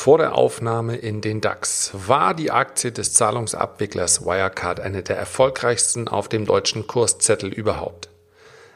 [0.00, 6.06] Vor der Aufnahme in den DAX war die Aktie des Zahlungsabwicklers Wirecard eine der erfolgreichsten
[6.06, 8.08] auf dem deutschen Kurszettel überhaupt.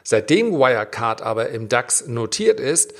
[0.03, 2.93] Seitdem Wirecard aber im DAX notiert ist,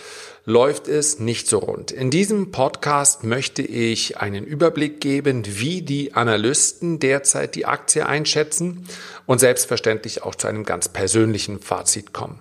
[0.46, 1.92] läuft es nicht so rund.
[1.92, 8.88] In diesem Podcast möchte ich einen Überblick geben, wie die Analysten derzeit die Aktie einschätzen
[9.26, 12.40] und selbstverständlich auch zu einem ganz persönlichen Fazit kommen.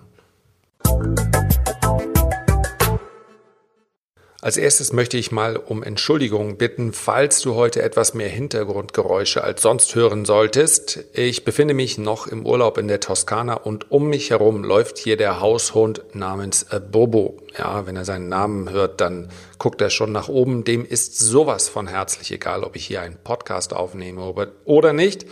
[4.42, 9.62] Als erstes möchte ich mal um Entschuldigung bitten, falls du heute etwas mehr Hintergrundgeräusche als
[9.62, 11.04] sonst hören solltest.
[11.12, 15.16] Ich befinde mich noch im Urlaub in der Toskana und um mich herum läuft hier
[15.16, 17.36] der Haushund namens äh, Bobo.
[17.56, 20.64] Ja, wenn er seinen Namen hört, dann guckt er schon nach oben.
[20.64, 24.34] Dem ist sowas von herzlich egal, ob ich hier einen Podcast aufnehme
[24.64, 25.24] oder nicht.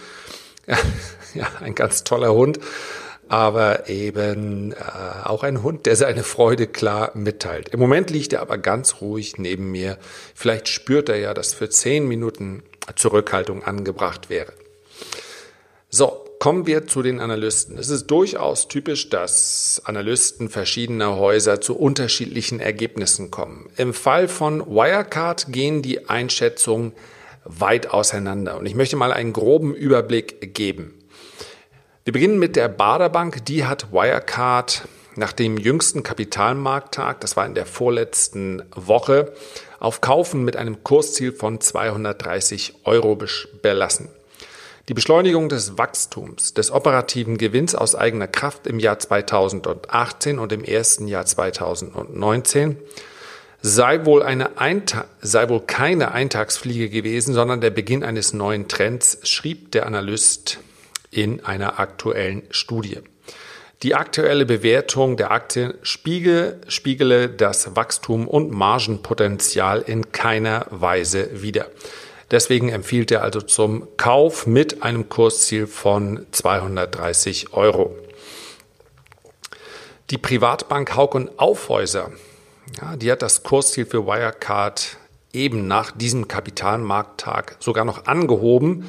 [1.32, 2.58] Ja, ein ganz toller Hund
[3.30, 4.76] aber eben äh,
[5.22, 7.68] auch ein Hund, der seine Freude klar mitteilt.
[7.68, 9.98] Im Moment liegt er aber ganz ruhig neben mir.
[10.34, 12.64] Vielleicht spürt er ja, dass für zehn Minuten
[12.96, 14.52] Zurückhaltung angebracht wäre.
[15.90, 17.78] So, kommen wir zu den Analysten.
[17.78, 23.70] Es ist durchaus typisch, dass Analysten verschiedener Häuser zu unterschiedlichen Ergebnissen kommen.
[23.76, 26.94] Im Fall von Wirecard gehen die Einschätzungen
[27.44, 28.58] weit auseinander.
[28.58, 30.99] Und ich möchte mal einen groben Überblick geben.
[32.10, 33.44] Wir beginnen mit der Baderbank.
[33.44, 39.32] Die hat Wirecard nach dem jüngsten Kapitalmarkttag, das war in der vorletzten Woche,
[39.78, 43.16] auf Kaufen mit einem Kursziel von 230 Euro
[43.62, 44.08] belassen.
[44.88, 50.64] Die Beschleunigung des Wachstums, des operativen Gewinns aus eigener Kraft im Jahr 2018 und im
[50.64, 52.76] ersten Jahr 2019
[53.62, 54.50] sei wohl, eine
[55.20, 60.58] sei wohl keine Eintagsfliege gewesen, sondern der Beginn eines neuen Trends, schrieb der Analyst
[61.10, 62.98] in einer aktuellen Studie.
[63.82, 71.66] Die aktuelle Bewertung der Aktie spiegele, spiegele das Wachstum und Margenpotenzial in keiner Weise wider.
[72.30, 77.96] Deswegen empfiehlt er also zum Kauf mit einem Kursziel von 230 Euro.
[80.10, 82.10] Die Privatbank Haug und Aufhäuser,
[82.80, 84.98] ja, die hat das Kursziel für Wirecard
[85.32, 88.84] eben nach diesem Kapitalmarkttag sogar noch angehoben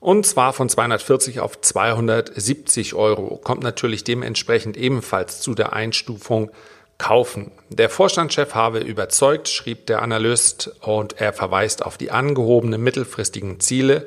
[0.00, 3.36] und zwar von 240 auf 270 Euro.
[3.42, 6.50] Kommt natürlich dementsprechend ebenfalls zu der Einstufung
[6.98, 7.52] kaufen.
[7.70, 14.06] Der Vorstandschef habe überzeugt, schrieb der Analyst, und er verweist auf die angehobenen mittelfristigen Ziele,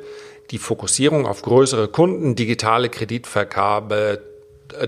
[0.52, 4.22] die Fokussierung auf größere Kunden, digitale Kreditvergabe,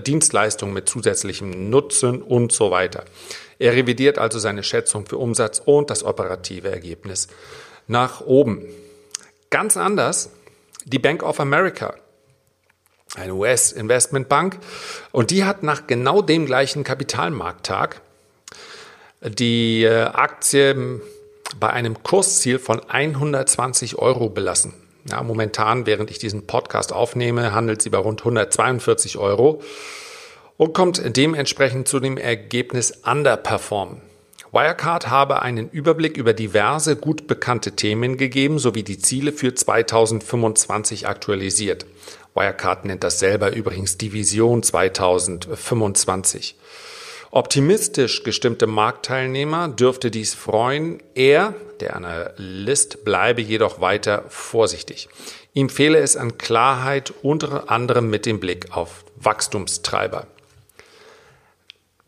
[0.06, 3.04] Dienstleistungen mit zusätzlichem Nutzen und so weiter.
[3.58, 7.28] Er revidiert also seine Schätzung für Umsatz und das operative Ergebnis
[7.86, 8.66] nach oben.
[9.50, 10.30] Ganz anders
[10.84, 11.94] die Bank of America,
[13.16, 14.58] eine US-Investmentbank,
[15.12, 18.00] und die hat nach genau dem gleichen Kapitalmarkttag
[19.22, 21.00] die äh, Aktie
[21.58, 24.74] bei einem Kursziel von 120 Euro belassen.
[25.10, 29.60] Ja, momentan, während ich diesen Podcast aufnehme, handelt sie bei rund 142 Euro
[30.56, 34.00] und kommt dementsprechend zu dem Ergebnis Underperform.
[34.54, 41.08] Wirecard habe einen Überblick über diverse gut bekannte Themen gegeben sowie die Ziele für 2025
[41.08, 41.86] aktualisiert.
[42.36, 46.54] Wirecard nennt das selber übrigens Division 2025.
[47.32, 51.02] Optimistisch gestimmte Marktteilnehmer dürfte dies freuen.
[51.16, 55.08] Er, der Analyst, bleibe jedoch weiter vorsichtig.
[55.52, 60.28] Ihm fehle es an Klarheit, unter anderem mit dem Blick auf Wachstumstreiber.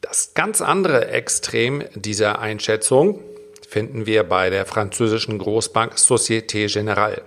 [0.09, 3.21] Das ganz andere Extrem dieser Einschätzung
[3.69, 7.23] finden wir bei der französischen Großbank Société Générale.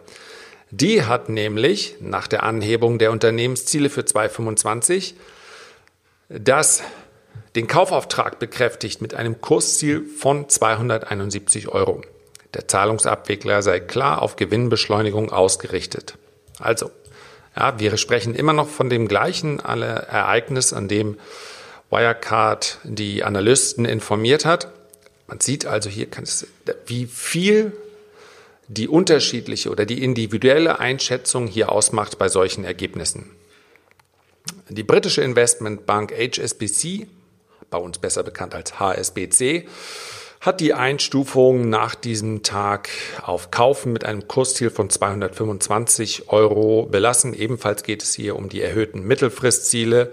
[0.72, 5.16] Die hat nämlich nach der Anhebung der Unternehmensziele für 2025
[6.30, 6.82] das,
[7.56, 12.02] den Kaufauftrag bekräftigt mit einem Kursziel von 271 Euro.
[12.54, 16.18] Der Zahlungsabwickler sei klar auf Gewinnbeschleunigung ausgerichtet.
[16.60, 16.92] Also,
[17.58, 21.18] ja, wir sprechen immer noch von dem gleichen Ereignis, an dem
[21.90, 24.72] Wirecard die Analysten informiert hat.
[25.28, 26.08] Man sieht also hier,
[26.86, 27.74] wie viel
[28.68, 33.32] die unterschiedliche oder die individuelle Einschätzung hier ausmacht bei solchen Ergebnissen.
[34.70, 37.08] Die britische Investmentbank HSBC,
[37.72, 39.68] bei uns besser bekannt als HSBC,
[40.42, 42.90] hat die Einstufung nach diesem Tag
[43.22, 47.34] auf Kaufen mit einem Kursziel von 225 Euro belassen.
[47.34, 50.12] Ebenfalls geht es hier um die erhöhten Mittelfristziele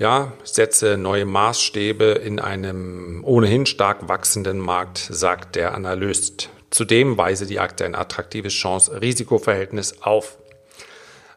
[0.00, 6.48] ja, setze neue Maßstäbe in einem ohnehin stark wachsenden Markt, sagt der Analyst.
[6.70, 10.38] Zudem weise die Akte ein attraktives Chance-Risikoverhältnis auf.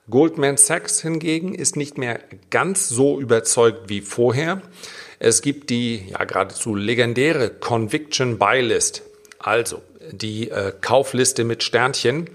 [0.09, 2.21] Goldman Sachs hingegen ist nicht mehr
[2.51, 4.61] ganz so überzeugt wie vorher.
[5.23, 9.03] Es gibt die ja geradezu legendäre Conviction Buy List.
[9.39, 9.81] Also,
[10.11, 12.29] die äh, Kaufliste mit Sternchen.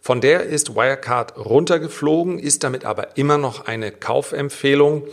[0.00, 5.08] Von der ist Wirecard runtergeflogen, ist damit aber immer noch eine Kaufempfehlung.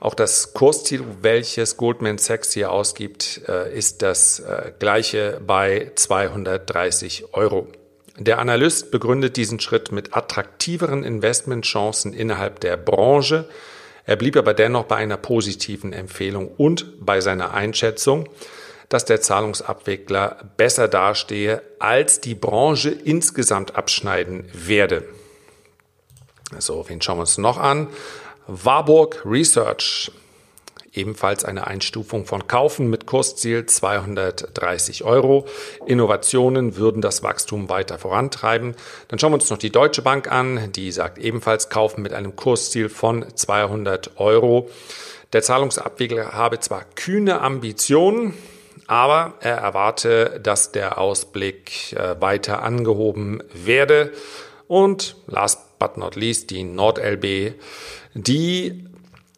[0.00, 7.32] Auch das Kursziel, welches Goldman Sachs hier ausgibt, äh, ist das äh, gleiche bei 230
[7.32, 7.68] Euro.
[8.18, 13.48] Der Analyst begründet diesen Schritt mit attraktiveren Investmentchancen innerhalb der Branche.
[14.10, 18.28] Er blieb aber dennoch bei einer positiven Empfehlung und bei seiner Einschätzung,
[18.88, 25.04] dass der Zahlungsabwickler besser dastehe, als die Branche insgesamt abschneiden werde.
[26.58, 27.86] So, wen schauen wir uns noch an?
[28.48, 30.10] Warburg Research
[30.92, 35.46] ebenfalls eine Einstufung von Kaufen mit Kursziel 230 Euro.
[35.86, 38.74] Innovationen würden das Wachstum weiter vorantreiben.
[39.08, 40.72] Dann schauen wir uns noch die Deutsche Bank an.
[40.72, 44.68] Die sagt ebenfalls Kaufen mit einem Kursziel von 200 Euro.
[45.32, 48.34] Der Zahlungsabwickler habe zwar kühne Ambitionen,
[48.88, 54.12] aber er erwarte, dass der Ausblick äh, weiter angehoben werde.
[54.66, 57.54] Und last but not least die NordLB,
[58.14, 58.84] die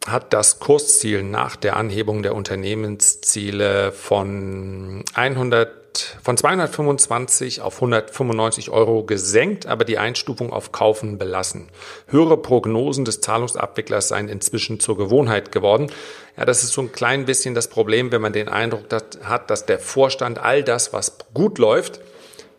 [0.07, 5.83] hat das Kursziel nach der Anhebung der Unternehmensziele von 100
[6.23, 11.69] von 225 auf 195 Euro gesenkt, aber die Einstufung auf Kaufen belassen.
[12.07, 15.91] Höhere Prognosen des Zahlungsabwicklers seien inzwischen zur Gewohnheit geworden.
[16.35, 18.85] Ja, das ist so ein klein bisschen das Problem, wenn man den Eindruck
[19.23, 21.99] hat, dass der Vorstand all das, was gut läuft,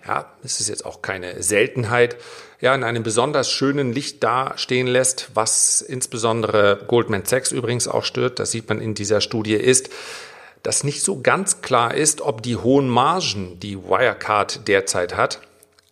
[0.06, 2.16] ja, es ist jetzt auch keine Seltenheit,
[2.64, 8.38] ja, in einem besonders schönen Licht dastehen lässt, was insbesondere Goldman Sachs übrigens auch stört,
[8.38, 9.90] das sieht man in dieser Studie, ist,
[10.62, 15.40] dass nicht so ganz klar ist, ob die hohen Margen, die Wirecard derzeit hat,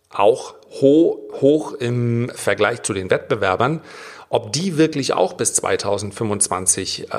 [0.09, 3.81] auch hoch, hoch im Vergleich zu den Wettbewerbern,
[4.33, 7.15] ob die wirklich auch bis 2025 äh,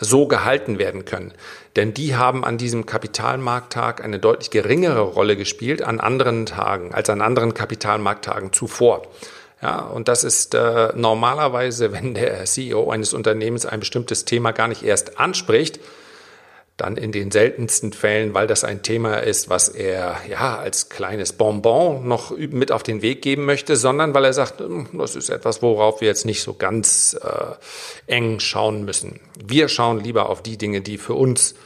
[0.00, 1.34] so gehalten werden können.
[1.76, 7.10] Denn die haben an diesem Kapitalmarkttag eine deutlich geringere Rolle gespielt an anderen Tagen als
[7.10, 9.02] an anderen Kapitalmarkttagen zuvor.
[9.60, 14.68] Ja, und das ist äh, normalerweise, wenn der CEO eines Unternehmens ein bestimmtes Thema gar
[14.68, 15.78] nicht erst anspricht,
[16.78, 21.32] dann in den seltensten Fällen, weil das ein Thema ist, was er ja als kleines
[21.32, 25.28] Bonbon noch mit auf den Weg geben möchte, sondern weil er sagt, hm, das ist
[25.28, 29.18] etwas, worauf wir jetzt nicht so ganz äh, eng schauen müssen.
[29.44, 31.56] Wir schauen lieber auf die Dinge, die für uns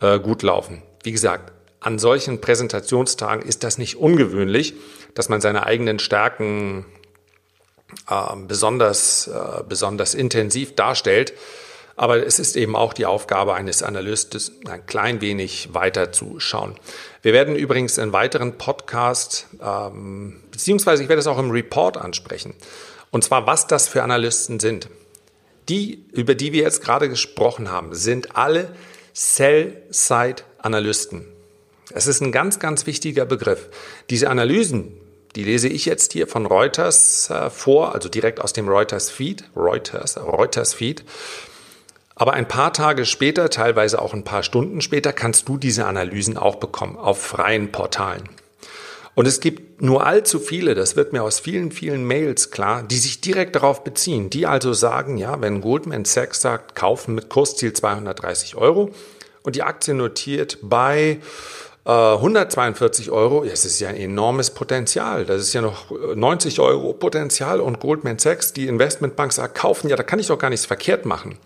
[0.00, 0.82] äh, gut laufen.
[1.02, 4.74] Wie gesagt, an solchen Präsentationstagen ist das nicht ungewöhnlich,
[5.14, 6.84] dass man seine eigenen Stärken
[8.10, 11.32] äh, besonders, äh, besonders intensiv darstellt.
[12.00, 16.76] Aber es ist eben auch die Aufgabe eines Analystes, ein klein wenig weiter zu schauen.
[17.20, 22.54] Wir werden übrigens in weiteren Podcasts, ähm, beziehungsweise ich werde es auch im Report ansprechen.
[23.10, 24.88] Und zwar, was das für Analysten sind.
[25.68, 28.74] Die, über die wir jetzt gerade gesprochen haben, sind alle
[29.12, 31.26] Sell-Side-Analysten.
[31.92, 33.68] Es ist ein ganz, ganz wichtiger Begriff.
[34.08, 34.98] Diese Analysen,
[35.36, 39.44] die lese ich jetzt hier von Reuters äh, vor, also direkt aus dem Reuters Feed,
[39.54, 41.04] Reuters, Reuters Feed.
[42.20, 46.36] Aber ein paar Tage später, teilweise auch ein paar Stunden später, kannst du diese Analysen
[46.36, 48.28] auch bekommen auf freien Portalen.
[49.14, 52.98] Und es gibt nur allzu viele, das wird mir aus vielen, vielen Mails klar, die
[52.98, 57.72] sich direkt darauf beziehen, die also sagen, ja, wenn Goldman Sachs sagt, kaufen mit Kursziel
[57.72, 58.90] 230 Euro
[59.42, 61.20] und die Aktie notiert bei
[61.86, 65.24] äh, 142 Euro, das ist ja ein enormes Potenzial.
[65.24, 69.96] Das ist ja noch 90 Euro Potenzial und Goldman Sachs, die Investmentbank sagt, kaufen, ja,
[69.96, 71.38] da kann ich doch gar nichts verkehrt machen.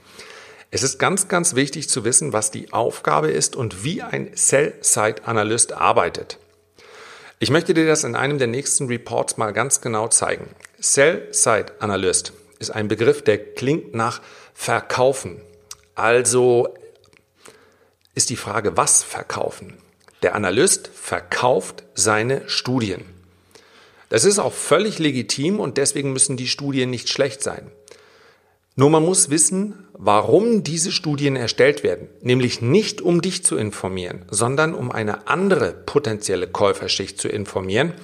[0.74, 5.72] Es ist ganz, ganz wichtig zu wissen, was die Aufgabe ist und wie ein Sell-Side-Analyst
[5.72, 6.40] arbeitet.
[7.38, 10.48] Ich möchte dir das in einem der nächsten Reports mal ganz genau zeigen.
[10.80, 14.20] Sell-Side-Analyst ist ein Begriff, der klingt nach
[14.52, 15.40] Verkaufen.
[15.94, 16.74] Also
[18.16, 19.78] ist die Frage, was verkaufen?
[20.24, 23.04] Der Analyst verkauft seine Studien.
[24.08, 27.70] Das ist auch völlig legitim und deswegen müssen die Studien nicht schlecht sein.
[28.74, 32.08] Nur man muss wissen, warum diese Studien erstellt werden.
[32.20, 37.94] Nämlich nicht um dich zu informieren, sondern um eine andere potenzielle Käuferschicht zu informieren.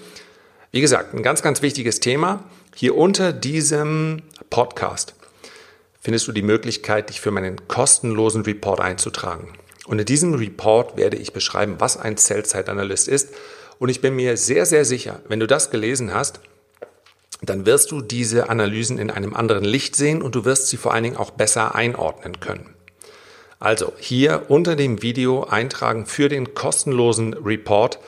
[0.73, 2.45] Wie gesagt, ein ganz, ganz wichtiges Thema.
[2.77, 5.15] Hier unter diesem Podcast
[6.01, 9.53] findest du die Möglichkeit, dich für meinen kostenlosen Report einzutragen.
[9.87, 13.31] Und in diesem Report werde ich beschreiben, was ein Sell-Side-Analyst ist.
[13.81, 16.41] Und ich bin mir sehr, sehr sicher, wenn du das gelesen hast,
[17.43, 20.93] dann wirst du diese Analysen in einem anderen Licht sehen und du wirst sie vor
[20.93, 22.75] allen Dingen auch besser einordnen können.
[23.59, 27.99] Also hier unter dem Video eintragen für den kostenlosen Report.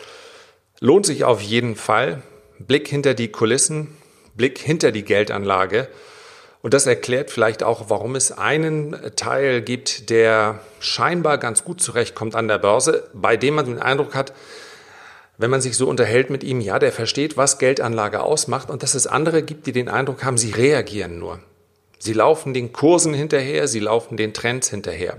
[0.80, 2.22] Lohnt sich auf jeden Fall.
[2.58, 3.88] Blick hinter die Kulissen,
[4.34, 5.88] Blick hinter die Geldanlage.
[6.62, 12.34] Und das erklärt vielleicht auch, warum es einen Teil gibt, der scheinbar ganz gut zurechtkommt
[12.34, 14.32] an der Börse, bei dem man den Eindruck hat,
[15.38, 18.94] wenn man sich so unterhält mit ihm, ja, der versteht, was Geldanlage ausmacht und dass
[18.94, 21.40] es andere gibt, die den Eindruck haben, sie reagieren nur.
[21.98, 25.18] Sie laufen den Kursen hinterher, sie laufen den Trends hinterher.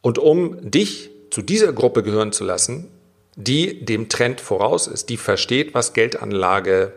[0.00, 2.90] Und um dich zu dieser Gruppe gehören zu lassen,
[3.36, 6.92] die dem Trend voraus ist, die versteht, was Geldanlage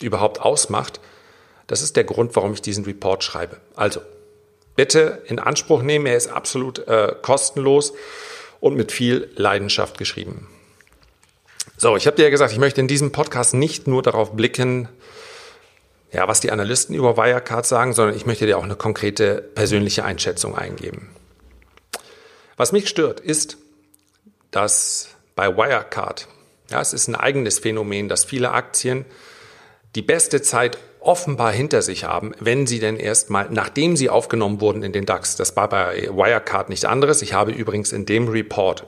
[0.00, 1.00] überhaupt ausmacht,
[1.66, 3.56] das ist der Grund, warum ich diesen Report schreibe.
[3.74, 4.00] Also,
[4.76, 7.94] bitte in Anspruch nehmen, er ist absolut äh, kostenlos
[8.60, 10.48] und mit viel Leidenschaft geschrieben.
[11.76, 14.88] So, ich habe dir ja gesagt, ich möchte in diesem Podcast nicht nur darauf blicken,
[16.12, 20.04] ja, was die Analysten über Wirecard sagen, sondern ich möchte dir auch eine konkrete persönliche
[20.04, 21.10] Einschätzung eingeben.
[22.56, 23.56] Was mich stört, ist,
[24.52, 26.28] dass bei Wirecard,
[26.70, 29.04] ja, es ist ein eigenes Phänomen, dass viele Aktien
[29.96, 34.84] die beste Zeit offenbar hinter sich haben, wenn sie denn erstmal, nachdem sie aufgenommen wurden
[34.84, 37.20] in den DAX, das war bei Wirecard nicht anderes.
[37.20, 38.86] Ich habe übrigens in dem Report,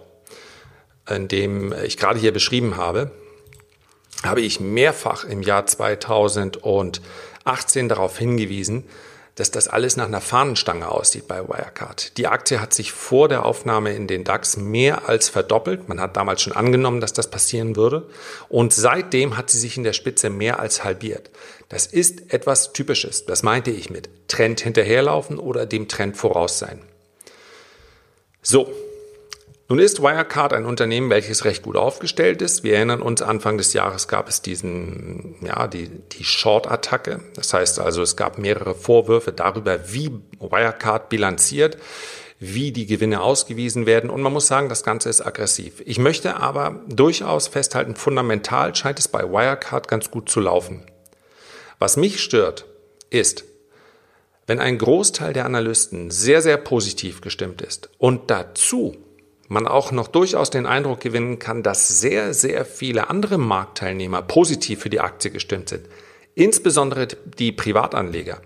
[1.09, 3.13] in dem ich gerade hier beschrieben habe,
[4.23, 8.85] habe ich mehrfach im Jahr 2018 darauf hingewiesen,
[9.37, 12.17] dass das alles nach einer Fahnenstange aussieht bei Wirecard.
[12.17, 15.91] Die Aktie hat sich vor der Aufnahme in den DAX mehr als verdoppelt.
[15.91, 18.09] Man hat damals schon angenommen, dass das passieren würde.
[18.49, 21.31] Und seitdem hat sie sich in der Spitze mehr als halbiert.
[21.69, 23.27] Das ist etwas Typisches.
[23.27, 26.81] Das meinte ich mit Trend hinterherlaufen oder dem Trend voraus sein.
[28.41, 28.73] So,
[29.69, 32.63] nun ist Wirecard ein Unternehmen, welches recht gut aufgestellt ist.
[32.63, 37.21] Wir erinnern uns, Anfang des Jahres gab es diesen, ja, die, die Short-Attacke.
[37.35, 41.79] Das heißt also, es gab mehrere Vorwürfe darüber, wie Wirecard bilanziert,
[42.39, 44.09] wie die Gewinne ausgewiesen werden.
[44.09, 45.83] Und man muss sagen, das Ganze ist aggressiv.
[45.85, 50.85] Ich möchte aber durchaus festhalten, fundamental scheint es bei Wirecard ganz gut zu laufen.
[51.81, 52.67] Was mich stört,
[53.11, 53.45] ist,
[54.47, 58.97] wenn ein Großteil der Analysten sehr, sehr positiv gestimmt ist und dazu
[59.49, 64.81] man auch noch durchaus den Eindruck gewinnen kann, dass sehr, sehr viele andere Marktteilnehmer positiv
[64.81, 65.87] für die Aktie gestimmt sind.
[66.35, 68.41] Insbesondere die Privatanleger.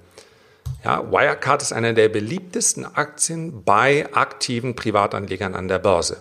[0.85, 6.19] Ja, Wirecard ist einer der beliebtesten Aktien bei aktiven Privatanlegern an der Börse.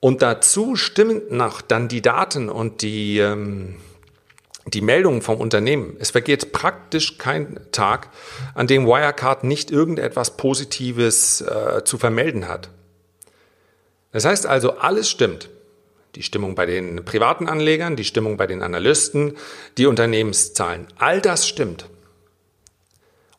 [0.00, 3.76] Und dazu stimmen noch dann die Daten und die, ähm,
[4.66, 5.96] die Meldungen vom Unternehmen.
[6.00, 8.08] Es vergeht praktisch kein Tag,
[8.54, 12.70] an dem Wirecard nicht irgendetwas Positives äh, zu vermelden hat.
[14.12, 15.48] Das heißt also, alles stimmt.
[16.16, 19.36] Die Stimmung bei den privaten Anlegern, die Stimmung bei den Analysten,
[19.78, 20.88] die Unternehmenszahlen.
[20.98, 21.88] All das stimmt.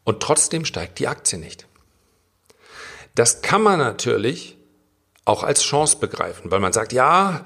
[0.03, 1.67] Und trotzdem steigt die Aktie nicht.
[3.15, 4.57] Das kann man natürlich
[5.25, 7.43] auch als Chance begreifen, weil man sagt, ja,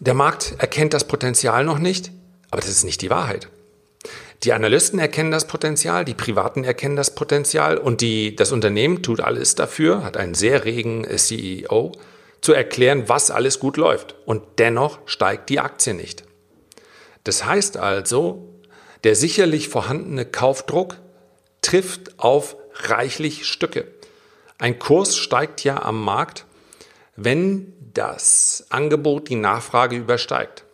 [0.00, 2.10] der Markt erkennt das Potenzial noch nicht,
[2.50, 3.48] aber das ist nicht die Wahrheit.
[4.42, 9.20] Die Analysten erkennen das Potenzial, die Privaten erkennen das Potenzial und die, das Unternehmen tut
[9.20, 11.92] alles dafür, hat einen sehr regen CEO,
[12.42, 14.14] zu erklären, was alles gut läuft.
[14.24, 16.24] Und dennoch steigt die Aktie nicht.
[17.24, 18.48] Das heißt also,
[19.04, 20.96] der sicherlich vorhandene Kaufdruck
[21.62, 23.88] trifft auf reichlich Stücke.
[24.58, 26.46] Ein Kurs steigt ja am Markt,
[27.16, 30.65] wenn das Angebot die Nachfrage übersteigt.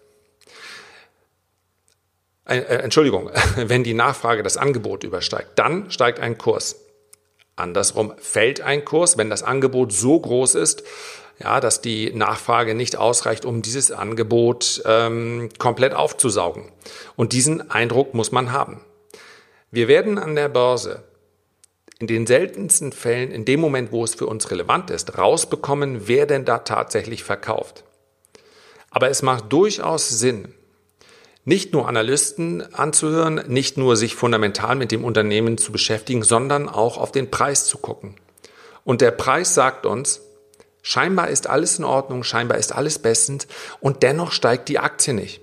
[2.58, 6.76] Äh, Entschuldigung, wenn die Nachfrage das Angebot übersteigt, dann steigt ein Kurs.
[7.56, 10.82] Andersrum fällt ein Kurs, wenn das Angebot so groß ist,
[11.38, 16.70] ja, dass die Nachfrage nicht ausreicht, um dieses Angebot ähm, komplett aufzusaugen.
[17.16, 18.80] Und diesen Eindruck muss man haben.
[19.70, 21.04] Wir werden an der Börse
[21.98, 26.26] in den seltensten Fällen, in dem Moment, wo es für uns relevant ist, rausbekommen, wer
[26.26, 27.84] denn da tatsächlich verkauft.
[28.90, 30.52] Aber es macht durchaus Sinn,
[31.44, 36.98] nicht nur Analysten anzuhören, nicht nur sich fundamental mit dem Unternehmen zu beschäftigen, sondern auch
[36.98, 38.14] auf den Preis zu gucken.
[38.84, 40.20] Und der Preis sagt uns,
[40.82, 43.46] scheinbar ist alles in Ordnung, scheinbar ist alles bestens
[43.80, 45.40] und dennoch steigt die Aktie nicht.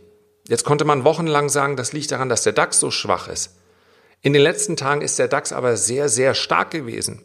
[0.47, 3.55] Jetzt konnte man wochenlang sagen, das liegt daran, dass der DAX so schwach ist.
[4.21, 7.21] In den letzten Tagen ist der DAX aber sehr, sehr stark gewesen.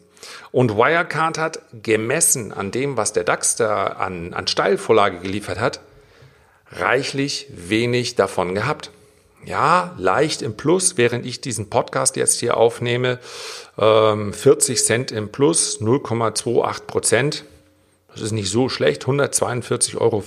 [0.51, 5.81] Und Wirecard hat gemessen an dem, was der DAX da an, an Steilvorlage geliefert hat,
[6.77, 8.91] reichlich wenig davon gehabt.
[9.45, 13.19] Ja, leicht im Plus, während ich diesen Podcast jetzt hier aufnehme,
[13.75, 17.45] 40 ähm, Cent im Plus, 0,28 Prozent.
[18.11, 20.23] Das ist nicht so schlecht, 142,45 Euro.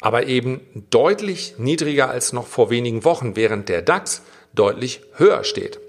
[0.00, 4.22] Aber eben deutlich niedriger als noch vor wenigen Wochen, während der DAX
[4.54, 5.80] deutlich höher steht.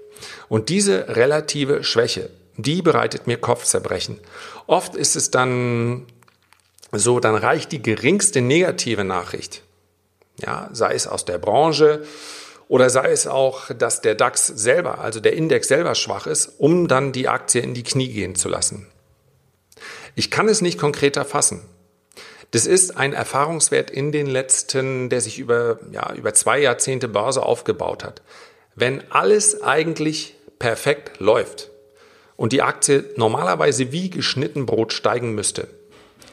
[0.48, 4.18] Und diese relative Schwäche, die bereitet mir Kopfzerbrechen.
[4.66, 6.06] Oft ist es dann
[6.92, 9.62] so, dann reicht die geringste negative Nachricht.
[10.40, 12.04] Ja, sei es aus der Branche
[12.68, 16.88] oder sei es auch, dass der DAX selber, also der Index selber schwach ist, um
[16.88, 18.86] dann die Aktie in die Knie gehen zu lassen.
[20.14, 21.62] Ich kann es nicht konkreter fassen.
[22.50, 27.42] Das ist ein Erfahrungswert in den letzten, der sich über, ja, über zwei Jahrzehnte Börse
[27.42, 28.22] aufgebaut hat.
[28.74, 31.70] Wenn alles eigentlich perfekt läuft
[32.36, 35.68] und die Aktie normalerweise wie geschnitten Brot steigen müsste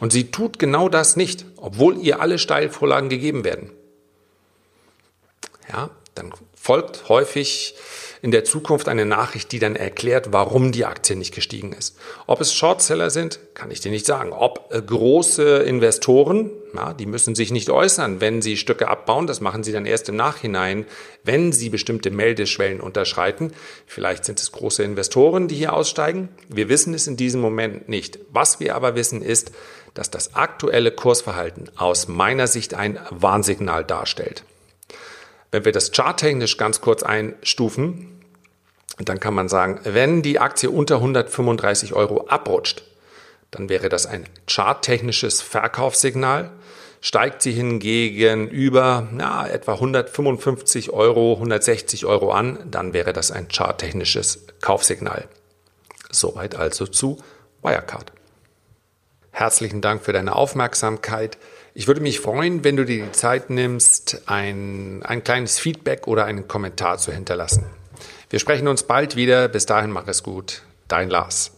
[0.03, 3.71] und sie tut genau das nicht, obwohl ihr alle Steilvorlagen gegeben werden,
[5.71, 7.75] ja, dann folgt häufig
[8.21, 11.97] in der Zukunft eine Nachricht, die dann erklärt, warum die Aktie nicht gestiegen ist.
[12.25, 14.31] Ob es Shortseller sind, kann ich dir nicht sagen.
[14.31, 19.27] Ob äh, große Investoren, ja, die müssen sich nicht äußern, wenn sie Stücke abbauen.
[19.27, 20.85] Das machen sie dann erst im Nachhinein,
[21.25, 23.51] wenn sie bestimmte Meldeschwellen unterschreiten.
[23.85, 26.29] Vielleicht sind es große Investoren, die hier aussteigen.
[26.47, 28.19] Wir wissen es in diesem Moment nicht.
[28.31, 29.51] Was wir aber wissen ist,
[29.93, 34.43] dass das aktuelle Kursverhalten aus meiner Sicht ein Warnsignal darstellt.
[35.51, 38.21] Wenn wir das charttechnisch ganz kurz einstufen,
[38.97, 42.83] dann kann man sagen, wenn die Aktie unter 135 Euro abrutscht,
[43.51, 46.51] dann wäre das ein charttechnisches Verkaufssignal.
[47.01, 53.47] Steigt sie hingegen über na, etwa 155 Euro, 160 Euro an, dann wäre das ein
[53.49, 55.27] charttechnisches Kaufsignal.
[56.09, 57.17] Soweit also zu
[57.61, 58.11] Wirecard.
[59.35, 61.39] Herzlichen Dank für deine Aufmerksamkeit.
[61.73, 66.25] Ich würde mich freuen, wenn du dir die Zeit nimmst, ein, ein kleines Feedback oder
[66.25, 67.65] einen Kommentar zu hinterlassen.
[68.29, 69.47] Wir sprechen uns bald wieder.
[69.47, 70.61] Bis dahin mach es gut.
[70.87, 71.51] Dein Lars.